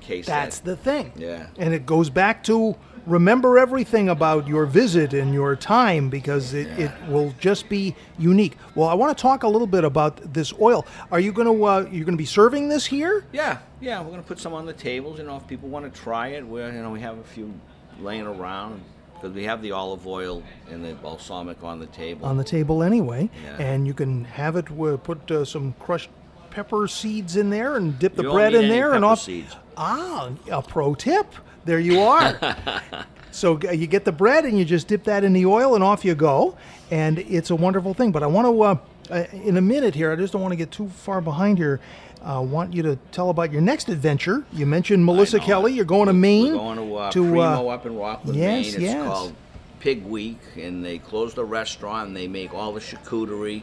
[0.00, 1.12] case That's that, the thing.
[1.16, 1.48] Yeah.
[1.58, 2.76] And it goes back to
[3.06, 8.56] remember everything about your visit and your time because it, it will just be unique.
[8.76, 10.86] Well, I want to talk a little bit about this oil.
[11.10, 13.24] Are you going to uh, you're going to be serving this here?
[13.32, 15.18] Yeah, yeah, we're gonna put some on the tables.
[15.18, 17.52] You know, if people want to try it, we're you know we have a few
[17.98, 18.80] laying around
[19.20, 22.26] because we have the olive oil and the balsamic on the table.
[22.26, 23.56] on the table anyway, Yeah.
[23.58, 26.08] and you can have it uh, put uh, some crushed
[26.50, 29.20] pepper seeds in there and dip the You don't bread in there and off.
[29.20, 29.54] seeds.
[29.76, 31.26] Ah, a pro tip.
[31.66, 32.38] There you are.
[33.30, 36.04] so you get the bread and you just dip that in the oil and off
[36.04, 36.56] you go,
[36.90, 38.12] and it's a wonderful thing.
[38.12, 38.76] But I want to, uh,
[39.10, 41.80] uh, in a minute here, I just don't want to get too far behind here.
[42.22, 44.44] I want you to tell about your next adventure.
[44.52, 45.40] You mentioned Melissa.
[45.40, 45.72] Kelly.
[45.72, 46.52] You're going to Maine.
[46.52, 48.74] We're going to, uh, to, Primo up in Rockland, yes, Maine.
[48.74, 49.06] It's yes.
[49.06, 49.34] called
[49.80, 52.08] Pig Week, and they close the restaurant.
[52.08, 53.62] and They make all the charcuterie.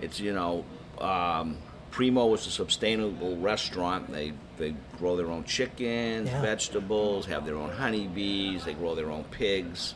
[0.00, 0.64] It's you know,
[1.00, 1.58] um,
[1.90, 4.10] Primo is a sustainable restaurant.
[4.12, 6.42] They they grow their own chickens, Yeah.
[6.42, 8.64] vegetables, have their own honeybees.
[8.64, 9.94] They grow their own pigs.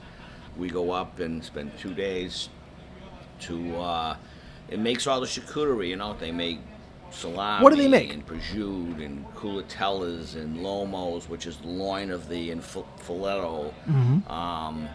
[0.56, 2.48] We go up and spend two days
[3.42, 3.76] to.
[3.76, 4.16] Uh,
[4.68, 5.88] it makes all the charcuterie.
[5.88, 6.58] You know, they make
[7.10, 7.62] salami.
[7.64, 8.12] What do they make?
[8.12, 13.72] And prosciutto and culatellas and lomos, which is the loin of the and fil- filetto.
[14.30, 14.88] Um,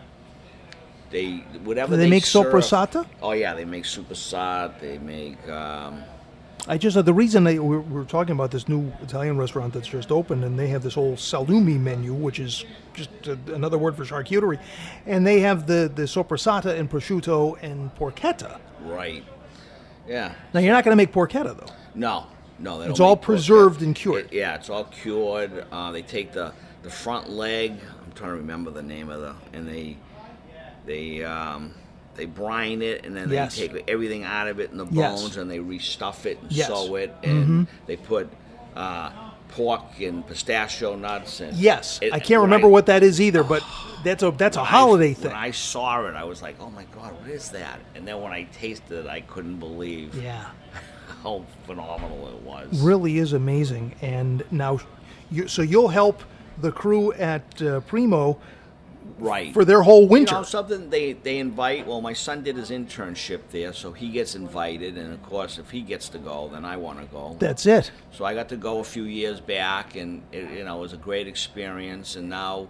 [1.09, 2.01] they whatever Mm-hmm.
[2.01, 3.05] Do they make serve- soppressata?
[3.21, 4.79] Oh yeah, they make supersat.
[4.79, 6.03] They make um,
[6.67, 9.87] I just uh, the reason they we're, we're talking about this new Italian restaurant that's
[9.87, 12.63] just opened, and they have this whole salumi menu, which is
[12.93, 14.59] just uh, another word for charcuterie,
[15.05, 18.59] and they have the the soppressata and prosciutto and porchetta.
[18.83, 19.23] right.
[20.07, 20.33] Yeah.
[20.53, 21.73] Now you're not going to make porchetta though.
[21.95, 22.25] No,
[22.59, 24.25] no, they It's all preserved and cured.
[24.25, 25.65] It- yeah, it's all cured.
[25.71, 27.71] Uh, they take the the front leg.
[28.05, 29.97] I'm trying to remember the name of the and they
[30.85, 31.73] they um,
[32.15, 33.55] they brine it and then Yes.
[33.55, 35.21] they take everything out of it and the Yes.
[35.21, 36.69] bones and they restuff it and Yes.
[36.69, 36.85] Mm-hmm.
[36.87, 38.29] sew it and they put
[38.75, 39.09] uh,
[39.57, 42.73] pork and pistachio nuts and Yes, it- I can't remember right.
[42.73, 43.63] what that is either, but
[44.03, 45.31] that's a that's a When I- holiday thing.
[45.31, 48.21] When I saw it, I was like, "Oh my god, what is that?" And then
[48.21, 50.45] when I tasted it, I couldn't believe yeah,
[51.23, 52.81] how phenomenal it was.
[52.81, 53.93] really is amazing.
[54.01, 54.79] And now,
[55.31, 56.23] you, so you'll help
[56.59, 58.37] the crew at uh, Primo
[59.19, 60.33] right for their whole winter.
[60.33, 61.85] You know, something they they invite.
[61.87, 65.69] Well, my son did his internship there, so he gets invited, and of course, if
[65.71, 67.35] he gets to go, then I want to go.
[67.39, 67.91] that's it.
[68.11, 70.93] So I got to go a few years back, and it, you know, it was
[70.93, 72.15] a great experience.
[72.15, 72.67] And now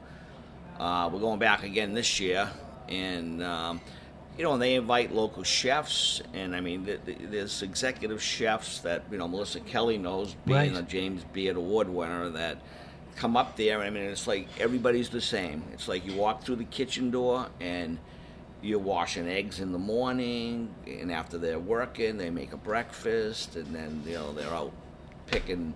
[0.79, 2.49] uh, we're going back again this year,
[2.89, 3.81] and um,
[4.37, 8.79] you know, and they invite local chefs, and I mean, th- th- there's executive chefs
[8.79, 10.77] that you know Melissa Kelly knows, being Right.
[10.77, 12.57] a James Beard Award winner, that
[13.15, 13.81] come up there.
[13.81, 15.63] I mean, it's like everybody's the same.
[15.73, 17.97] It's like you walk through the kitchen door and
[18.61, 23.75] you're washing eggs in the morning, and after they're working, they make a breakfast, and
[23.75, 24.71] then you know they're out
[25.27, 25.73] picking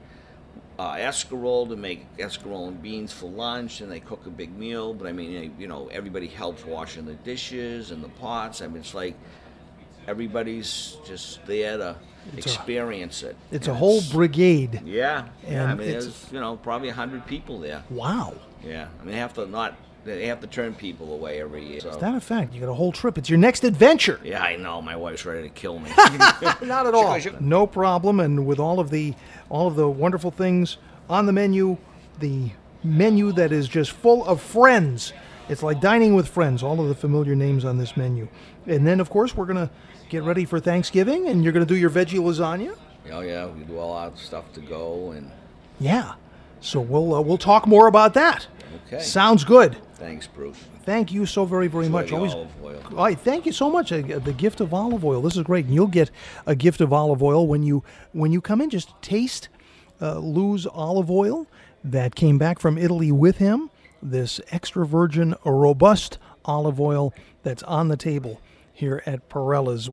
[0.79, 4.93] uh, escarole to make escarole and beans for lunch, and they cook a big meal.
[4.93, 8.61] But I mean, you know, everybody helps washing the dishes and the pots.
[8.61, 9.15] I mean, it's like
[10.07, 11.95] everybody's just there to
[12.35, 13.35] It's a- experience it.
[13.51, 14.81] It's a whole it's- brigade.
[14.85, 15.65] Yeah, yeah.
[15.65, 17.83] I and mean, it's- there's you know probably hundred people there.
[17.89, 18.33] Wow.
[18.65, 21.81] Yeah, I mean they have to not they have to turn people away every year.
[21.81, 21.89] So.
[21.89, 22.53] Is that a fact?
[22.53, 23.17] You got a whole trip.
[23.17, 24.19] It's your next adventure.
[24.23, 24.81] yeah, I know.
[24.81, 25.89] My wife's ready to kill me.
[26.61, 27.19] Not at all.
[27.41, 28.19] No problem.
[28.21, 29.13] And with all of the
[29.49, 30.77] all of the wonderful things
[31.09, 31.77] on the menu,
[32.19, 32.51] the
[32.83, 35.13] menu that is just full of friends.
[35.49, 36.61] It's like dining with friends.
[36.63, 38.27] All of the familiar names on this menu.
[38.65, 39.69] And then, of course, we're gonna
[40.09, 42.75] get ready for Thanksgiving, and you're gonna do your veggie lasagna.
[43.11, 45.31] oh yeah, we do all our stuff to go, and
[45.79, 46.13] Yeah.
[46.59, 48.47] So we'll uh, we'll talk more about that.
[48.87, 49.01] Okay.
[49.01, 49.77] Sounds good.
[49.95, 50.57] thanks, Bruce.
[50.83, 52.11] Thank you so very very Enjoy much.
[52.11, 52.33] Always.
[52.33, 52.81] olive oil.
[52.91, 53.91] All right, thank you so much.
[53.91, 55.21] Uh, the gift of olive oil.
[55.21, 55.65] This is great.
[55.65, 56.09] And you'll get
[56.45, 57.83] a gift of olive oil when you
[58.13, 58.69] when you come in.
[58.69, 59.49] Just taste
[60.01, 61.47] uh, Lou's olive oil
[61.83, 63.69] that came back from Italy with him.
[64.01, 68.41] This extra virgin, robust olive oil that's on the table
[68.73, 69.85] here at Perella's.